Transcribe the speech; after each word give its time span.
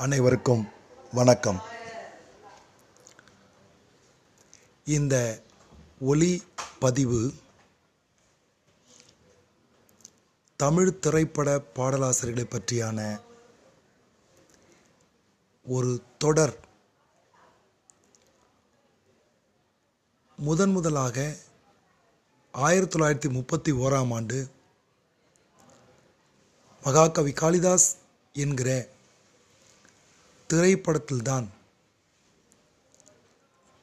அனைவருக்கும் 0.00 0.68
வணக்கம். 1.12 1.60
இந்த 4.84 5.42
ஒலி 6.00 6.42
பதிவு 6.78 7.32
தமிழ் 10.56 10.98
திரைப்பட 10.98 11.62
பாடலாசிரியர்களை 11.74 12.46
பற்றியான 12.50 13.20
ஒரு 15.64 16.02
தொடர் 16.18 16.56
முதன் 20.36 20.70
முதலாக 20.70 21.36
ஆயிரத்தி 22.52 22.98
தொள்ளாயிரத்தி 22.98 23.32
முப்பத்தி 23.32 23.72
ஓராம் 23.72 24.14
ஆண்டு 24.14 24.50
மகாகவி 26.82 27.32
காளிதாஸ் 27.32 27.96
என்கிற 28.32 28.88
திரைப்படத்தில்தான். 30.52 31.46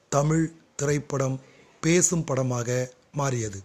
தமிழ் 0.10 0.52
திரைப்படம் 0.76 1.40
பேசும் 1.82 2.24
படமாக 2.24 2.92
மாறியது. 3.12 3.64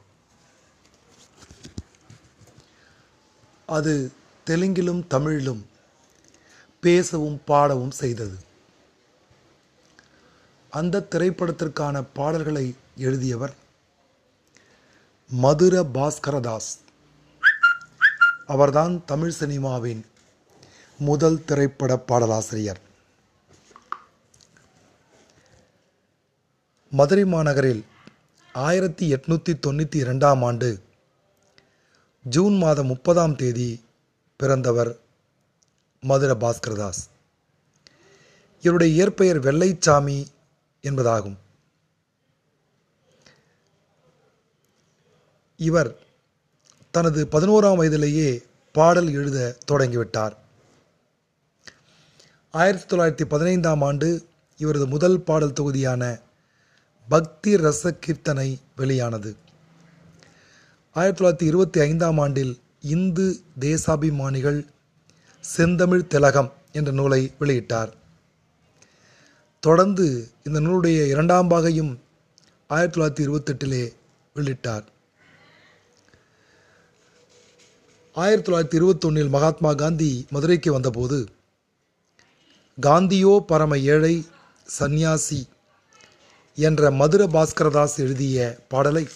அது 3.66 4.12
தெலுங்கிலும் 4.47 5.06
தமிழிலும் 5.06 5.66
பேசவும் 6.80 7.41
பாடவும் 7.45 7.91
செய்தது. 7.91 8.38
அந்த 10.70 11.06
திரைப்படத்திற்கான 11.11 12.05
பாடல்களை 12.14 12.75
எழுதியவர் 12.97 13.55
மதுர 15.28 15.83
பாஸ்கரதாஸ். 15.83 16.73
அவர்தான் 18.47 19.05
தமிழ் 19.05 19.34
சினிமாவின் 19.41 20.03
முதல் 20.98 21.45
திரைப்பட 21.45 21.98
பாடலாசிரியர். 21.98 22.91
மதுரை 26.94 27.24
மாநகரில் 27.24 27.84
ஆயிரத்தி 28.52 29.12
எட்நூற்றி 29.12 29.52
தொண்ணூற்றி 29.66 29.94
இரண்டாம் 29.94 30.42
ஆண்டு 30.42 30.68
ஜூன் 32.22 32.56
மாதம் 32.56 32.86
முப்பதாம் 32.86 33.36
தேதி 33.36 33.84
பிறந்தவர் 34.36 34.98
மதுர 36.00 36.34
பாஸ்கரதாஸ். 36.34 37.00
இவருடைய 38.60 38.94
இயற்பெயர் 38.94 39.40
வெள்ளைச்சாமி 39.40 40.26
என்பதாகும். 40.82 41.36
இவர் 45.56 45.98
தனது 46.90 47.28
பதினோராம் 47.30 47.76
வயதிலேயே 47.76 48.42
பாடல் 48.72 49.12
எழுத 49.12 49.56
தொடங்கிவிட்டார். 49.72 50.36
ஆயிரத்தி 52.50 52.96
தொள்ளாயிரத்தி 52.96 53.28
பதினைந்தாம் 53.28 53.82
ஆண்டு 53.82 54.28
இவரது 54.56 54.86
முதல் 54.86 55.20
பாடல் 55.20 55.52
தொகுதியான 55.52 56.20
பக்தி 57.08 57.56
ரச 57.56 57.98
கீர்த்தனை 58.06 58.58
வெளியானது. 58.77 59.36
ஆயிரத்தி 60.92 61.25
தொள்ளாயிரத்தி 61.25 61.48
இருபத்தி 61.48 61.81
ஐந்தாம் 61.81 62.19
ஆண்டில் 62.19 62.59
இந்து 62.81 63.41
தேசாபிமானிகள் 63.61 64.67
செந்தமிழ் 65.41 66.06
திலகம் 66.06 66.53
என்ற 66.72 66.91
நூலை 66.91 67.33
வெளியிட்டார். 67.41 67.92
தொடர்ந்து 69.61 70.28
இந்த 70.44 70.61
நூலுடைய 70.61 71.06
இரண்டாம் 71.06 71.50
பாகையும் 71.50 71.98
ஆயிரத்தி 72.67 73.00
தொள்ளாயிரத்தி 73.00 73.28
இருபத்தெட்டிலே 73.28 73.92
வெளியிட்டார். 74.34 74.84
ஆயிரத்தி 78.12 78.53
தொள்ளாயிரத்தி 78.53 78.83
இருபத்தொன்னில் 78.83 79.28
மகாத்மா 79.28 79.75
காந்தி 79.75 80.27
மதுரைக்கு 80.31 80.72
வந்தபோது 80.72 81.27
காந்தியோ 82.81 83.39
பரம 83.39 83.78
ஏழை 83.78 84.27
சந்நியாசி 84.64 85.48
என்ற 86.55 86.91
மதுர 86.91 87.27
பாஸ்கரதாஸ் 87.27 87.97
எழுதிய 87.97 88.65
பாடலை 88.69 89.09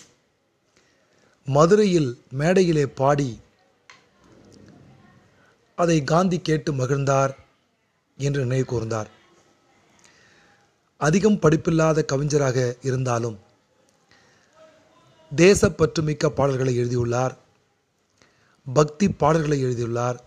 மதுரையில் 1.45 2.21
மேடையிலே 2.31 2.87
பாடி 2.87 3.41
அதை 5.77 6.05
காந்தி 6.05 6.39
கேட்டு 6.39 6.73
மகிழ்ந்தார் 6.73 7.35
என்று 8.17 8.41
நினைவு 8.41 8.67
கூர்ந்தார். 8.71 9.07
அதிகம் 10.97 11.39
படிப்பில்லாத 11.39 12.05
கவிஞராக 12.05 12.77
இருந்தாலும் 12.83 13.39
தேசப்பற்றுமிக்க 15.37 16.27
பாடல்களை 16.27 16.77
எழுதியுள்ளார். 16.77 17.39
பக்தி 18.75 19.11
பாடல்களை 19.11 19.61
எழுதியுள்ளார். 19.61 20.25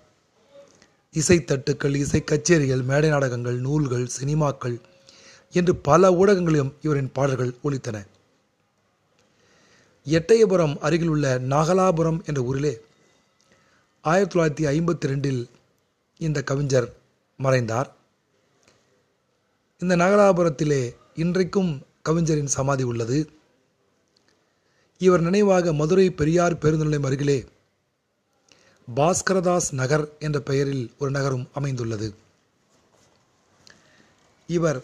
இசைத்தட்டுக்கள் 1.14 1.96
இசை 1.96 2.24
கச்சேரிகள் 2.26 2.84
மேடை 2.84 3.10
நாடகங்கள் 3.10 3.60
நூல்கள் 3.60 4.10
சினிமாக்கள் 4.22 4.82
என்று 5.52 5.76
பல 5.76 6.12
ஊடகங்களிலும் 6.12 6.72
இவரின் 6.82 7.12
பாடல்கள் 7.12 7.54
ஒலித்தன. 7.64 7.98
எட்டயபுரம் 10.06 10.78
அருகில் 10.78 11.08
உள்ள 11.08 11.40
நாகலாபுரம் 11.40 12.20
என்ற 12.26 12.42
ஊரிலே 12.42 12.82
ஆயிரத்தி 14.02 14.34
தொள்ளாயிரத்தி 14.34 14.70
ஐம்பத்தி 14.70 15.08
ரெண்டில் 15.12 15.42
இந்த 16.18 16.44
கவிஞர் 16.44 16.88
மறைந்தார். 17.38 17.90
இந்த 19.80 19.96
நாகலாபுரத்திலே 19.96 20.96
இன்றைக்கும் 21.16 21.82
கவிஞரின் 22.02 22.54
சமாதி 22.58 22.84
உள்ளது. 22.84 23.30
இவர் 24.98 25.22
நினைவாக 25.22 25.74
மதுரை 25.74 26.12
பெரியார் 26.12 26.58
பேருந்து 26.58 26.84
நிலையம் 26.84 27.08
அருகிலே 27.10 27.46
பாஸ்கரதாஸ் 28.96 29.70
நகர் 29.72 30.06
என்ற 30.20 30.40
பெயரில் 30.40 30.92
ஒரு 31.00 31.12
நகரும் 31.12 31.48
அமைந்துள்ளது. 31.54 32.14
இவர் 34.48 34.84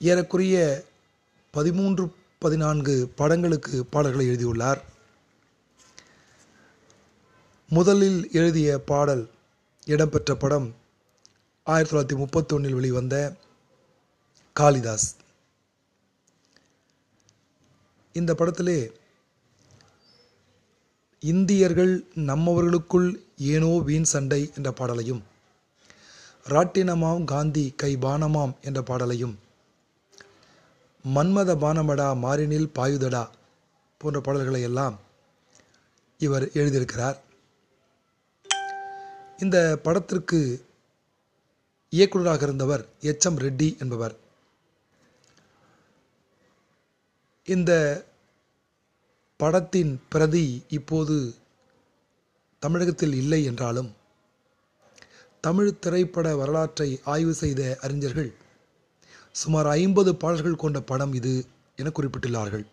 ஏறக்குறைய 0.00 0.84
பதிமூன்று 1.50 2.14
பதினான்கு 2.38 3.12
படங்களுக்கு 3.16 3.84
பாடல்களை 3.84 4.26
எழுதியுள்ளார். 4.26 4.84
முதலில் 7.68 8.28
எழுதிய 8.32 8.78
பாடல் 8.78 9.30
இடம்பெற்ற 9.84 10.34
படம் 10.34 10.74
ஆயிரத்தி 11.62 11.92
தொள்ளாயிரத்தி 11.96 12.18
முப்பத்தொன்னில் 12.18 12.74
வெளிவந்த 12.74 13.36
காளிதாஸ். 14.60 15.16
இந்த 18.12 18.34
படத்திலே 18.34 18.92
இந்தியர்கள் 21.20 22.06
நம்மவர்களுக்குள் 22.16 23.14
ஏனோ 23.36 23.78
வீண் 23.78 24.02
சண்டை 24.02 24.50
என்ற 24.56 24.72
பாடலையும் 24.72 25.22
ராட்டினமாம் 26.44 27.24
காந்தி 27.24 27.72
கை 27.76 27.96
பானமாம் 27.96 28.54
என்ற 28.60 28.82
பாடலையும் 28.82 29.38
மன்மத 31.14 31.50
பானமடா 31.62 32.06
மாறினில் 32.24 32.72
பாயுதடா 32.78 33.22
போன்ற 34.00 34.18
பாடல்களை 34.20 34.60
எல்லாம் 34.62 34.96
இவர் 36.18 36.46
எழுதியிருக்கிறார். 36.58 37.18
இந்த 39.38 39.58
படத்திற்கு 39.82 40.40
இயக்குநராக 41.92 42.42
இருந்தவர் 42.42 42.84
எச் 43.10 43.26
எம் 43.26 43.38
ரெட்டி 43.38 43.68
என்பவர். 43.78 44.16
இந்த 47.44 47.72
படத்தின் 49.36 49.92
பிரதி 50.08 50.46
இப்போது 50.68 51.16
தமிழகத்தில் 52.62 53.14
இல்லை 53.14 53.44
என்றாலும் 53.44 53.90
தமிழ் 55.40 55.78
திரைப்பட 55.78 56.36
வரலாற்றை 56.36 57.00
ஆய்வு 57.04 57.34
செய்த 57.34 57.62
அறிஞர்கள் 57.80 58.30
சுமார் 59.32 59.66
ஐம்பது 59.66 60.14
பாடல்கள் 60.14 60.62
கொண்ட 60.62 60.80
படம் 60.80 61.12
இது 61.12 61.46
என 61.76 61.88
குறிப்பிட்டுள்ளார்கள். 61.88 62.64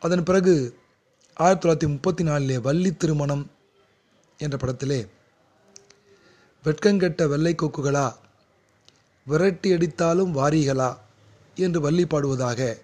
அதன் 0.00 0.22
பிறகு 0.22 0.78
ஆயிரத்தி 1.36 1.68
தொள்ளாயிரத்தி 1.68 1.88
முப்பத்தி 1.88 2.24
நாலிலே 2.24 2.58
வள்ளி 2.58 2.96
திருமணம் 2.96 3.50
என்ற 4.38 4.56
படத்திலே 4.56 5.08
வெட்கங்கெட்ட 6.64 7.28
வெள்ளை 7.28 7.54
கொக்குகளா 7.54 8.16
விரட்டி 9.26 9.72
அடித்தாலும் 9.72 10.32
வாரிகளா 10.38 10.96
என்று 11.54 11.80
வள்ளி 11.80 12.04
பாடுவதாக 12.04 12.78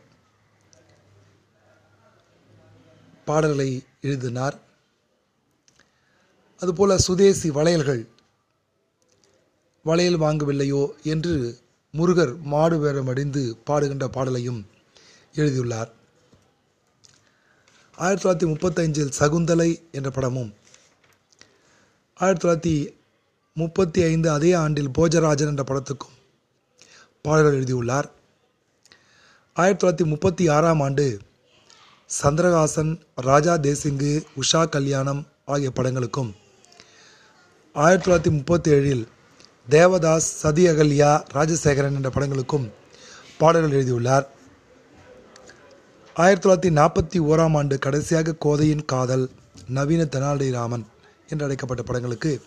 பாடல்களை 3.25 3.83
எழுதினார். 4.01 4.57
அதுபோல 6.61 6.99
சுதேசி 6.99 7.51
வளையல்கள் 7.51 8.09
வளையல் 9.85 10.21
வாங்கவில்லையோ 10.21 10.83
என்று 11.03 11.35
முருகர் 11.95 12.33
மாடு 12.53 12.77
வேடமடிந்து 12.83 13.43
பாடுகின்ற 13.69 14.07
பாடலையும் 14.09 14.61
எழுதியுள்ளார். 15.35 15.91
ஆயிரத்தி 17.99 18.23
தொள்ளாயிரத்தி 18.23 18.49
முப்பத்தஞ்சில் 18.53 19.17
சகுந்தலை 19.19 19.71
என்ற 19.93 20.11
படமும் 20.11 20.51
ஆயிரத்தி 22.17 22.43
தொள்ளாயிரத்தி 22.43 22.75
முப்பத்தி 23.57 24.01
ஐந்து 24.03 24.31
அதே 24.31 24.53
ஆண்டில் 24.53 24.91
போஜராஜன் 24.99 25.51
என்ற 25.53 25.65
படத்துக்கும் 25.71 26.17
பாடல்கள் 27.23 27.59
எழுதியுள்ளார். 27.59 28.09
ஆயிரத்தி 29.57 29.81
தொள்ளாயிரத்தி 29.81 30.07
முப்பத்தி 30.07 30.49
ஆறாம் 30.49 30.81
ஆண்டு 30.81 31.07
சந்திரகாசன் 32.23 32.93
ராஜா 33.15 33.55
தேசிங்கு 33.67 34.13
உஷா 34.43 34.69
கல்யாணம் 34.69 35.23
ஆகிய 35.45 35.71
படங்களுக்கும் 35.75 36.31
ஆயிரத்தி 37.75 38.05
தொள்ளாயிரத்தி 38.05 38.33
முப்பத்தி 38.39 38.71
ஏழில் 38.71 39.05
தேவதாஸ் 39.75 40.29
சதி 40.43 40.67
அகல்யா 40.67 41.11
ராஜசேகரன் 41.33 41.97
என்ற 41.99 42.11
படங்களுக்கும் 42.15 42.67
பாடல்கள் 43.39 43.71
எழுதியுள்ளார். 43.71 44.27
ஆயிரத்தி 46.15 46.45
தொள்ளாயிரத்தி 46.45 46.73
நாற்பத்தி 46.79 47.19
ஓராம் 47.31 47.57
ஆண்டு 47.57 47.79
கடைசியாக 47.79 48.35
கோதையின் 48.35 48.85
காதல் 48.85 49.31
நவீன 49.69 50.03
தெனாலிராமன் 50.03 50.85
என்று 51.29 51.45
அழைக்கப்பட்ட 51.45 51.83
படங்களுக்கு 51.83 52.43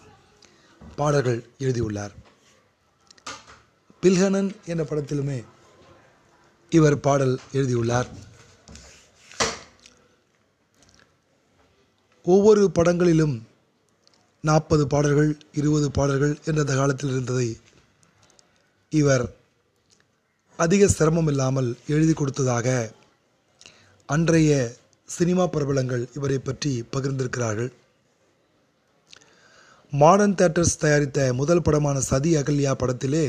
பாடல்கள் 0.95 1.39
எழுதியுள்ளார். 1.57 2.13
பில்ஹனன் 4.01 4.51
என்ற 4.65 4.83
படத்திலுமே 4.83 5.39
இவர் 6.69 6.99
பாடல் 6.99 7.39
எழுதியுள்ளார். 7.51 8.07
ஒவ்வொரு 12.23 12.71
படங்களிலும் 12.71 13.35
நாற்பது 14.43 14.87
பாடல்கள் 14.87 15.29
இருபது 15.53 15.91
பாடல்கள் 15.91 16.33
என்ற 16.45 16.59
அந்த 16.61 16.73
காலத்தில் 16.75 17.09
இருந்ததை 17.09 17.45
இவர் 18.89 19.23
அதிக 20.59 20.87
சிரமம் 20.87 21.27
இல்லாமல் 21.27 21.69
எழுதி 21.87 22.13
கொடுத்ததாக 22.13 22.67
அன்றைய 24.05 24.51
சினிமா 25.09 25.45
பிரபலங்கள் 25.47 26.03
இவரை 26.13 26.39
பற்றி 26.39 26.73
பகிர்ந்திருக்கிறார்கள். 26.91 27.71
மாடர்ன் 29.93 30.35
தேட்டர்ஸ் 30.35 30.75
தயாரித்த 30.83 31.29
முதல் 31.33 31.61
படமான 31.61 31.97
சதி 32.09 32.33
அகல்யா 32.37 32.73
படத்திலே 32.83 33.25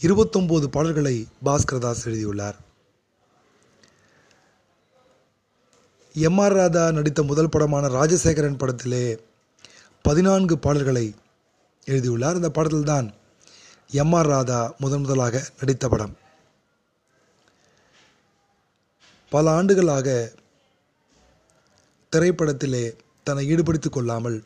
இருபத்தொம்போது 0.00 0.66
பாடல்களை 0.76 1.16
பாஸ்கரதாஸ் 1.44 2.04
எழுதியுள்ளார். 2.04 2.58
எம் 6.14 6.38
ஆர் 6.38 6.58
ராதா 6.60 6.84
நடித்த 6.98 7.22
முதல் 7.22 7.54
படமான 7.54 7.86
ராஜசேகரன் 7.88 8.60
படத்திலே 8.64 9.04
பதினான்கு 10.02 10.58
பாடல்களை 10.58 11.14
எழுதியுள்ளார். 11.84 12.34
இந்த 12.34 12.50
பாடல்தான் 12.50 13.14
எம் 13.90 14.12
ஆர் 14.12 14.26
ராதா 14.26 14.74
முதன் 14.78 15.00
முதலாக 15.00 15.48
நடித்த 15.58 15.88
படம். 15.88 16.16
பல 19.30 19.50
ஆண்டுகளாக 19.50 20.32
திரைப்படத்திலே 22.16 22.96
தன்னை 23.24 23.46
ஈடுபடுத்திக் 23.46 23.92
கொள்ளாமல் 23.92 24.44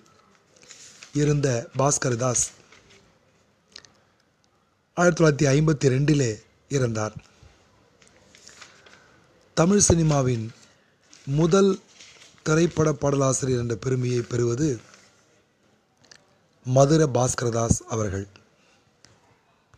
இருந்த 1.12 1.68
பாஸ்கரதாஸ் 1.78 2.44
ஆயிரத்தி 4.94 5.24
தொள்ளாயிரத்தி 5.24 5.48
ஐம்பத்தி 5.48 5.86
ரெண்டிலே 5.94 6.42
இறந்தார். 6.68 7.12
தமிழ் 9.54 9.82
சினிமாவின் 9.88 10.48
முதல் 11.26 11.80
திரைப்பட 12.42 12.92
பாடலாசிரியர் 12.92 13.60
என்ற 13.60 13.74
பெருமையை 13.74 14.20
பெறுவது 14.20 14.80
மதுர 16.64 17.06
பாஸ்கரதாஸ் 17.06 17.78
அவர்கள். 17.88 18.26